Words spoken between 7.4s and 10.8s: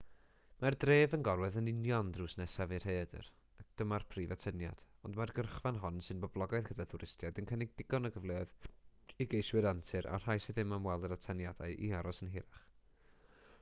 yn cynnig digon o gyfleoedd i geiswyr antur a'r rhai sydd am